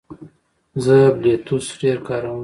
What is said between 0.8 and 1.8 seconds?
زه بلوتوث